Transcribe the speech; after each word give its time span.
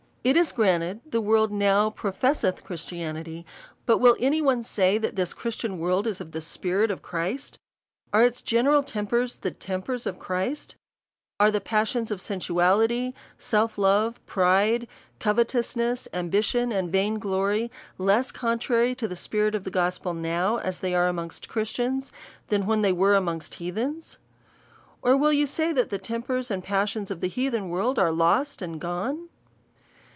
It 0.23 0.37
is 0.37 0.51
granted, 0.51 1.01
the 1.09 1.19
world 1.19 1.51
now 1.51 1.89
professeth 1.89 2.63
Christianity,, 2.63 3.43
but 3.87 3.97
will 3.97 4.15
any 4.19 4.39
one 4.39 4.61
say, 4.61 4.99
that 4.99 5.15
this 5.15 5.33
Christian 5.33 5.79
world 5.79 6.05
is 6.05 6.21
of 6.21 6.31
the 6.31 6.41
spirit 6.41 6.91
of 6.91 7.01
Christ? 7.01 7.57
Are 8.13 8.23
its 8.23 8.43
general 8.43 8.83
tempers 8.83 9.37
the 9.37 9.49
tempers 9.49 10.05
of 10.05 10.19
Christ? 10.19 10.75
Are 11.39 11.49
the 11.49 11.59
passions 11.59 12.11
of 12.11 12.19
sensualityj 12.19 13.13
228 13.15 13.15
A 13.15 13.41
SEIliOUS 13.41 13.49
CALL 13.49 13.67
TO 13.67 13.73
A 13.73 13.73
self 13.73 13.75
lovCj 13.77 14.25
pride, 14.27 14.87
covetoiisness, 15.19 16.07
ambition, 16.13 16.71
and 16.71 16.91
vain 16.91 17.19
g 17.19 17.27
Io 17.27 17.43
ry, 17.43 17.69
less 17.97 18.31
contrary 18.31 18.93
to 18.93 19.07
the 19.07 19.15
spirit 19.15 19.55
of 19.55 19.63
the 19.63 19.71
gospel, 19.71 20.13
now 20.13 20.57
they 20.59 20.93
are 20.93 21.07
amongst 21.07 21.49
Christians, 21.49 22.11
than 22.49 22.67
when 22.67 22.83
they 22.83 22.93
were 22.93 23.15
amongst 23.15 23.55
heathens 23.55 24.19
.^ 23.55 24.19
Or 25.01 25.17
will 25.17 25.33
yon 25.33 25.47
say, 25.47 25.73
that 25.73 25.89
the 25.89 25.97
tempers 25.97 26.51
and 26.51 26.63
pas 26.63 26.91
sions 26.91 27.09
of 27.09 27.21
the 27.21 27.27
heathen 27.27 27.69
world 27.69 27.97
are 27.97 28.11
lost 28.11 28.61
and 28.61 28.79
gone 28.79 29.27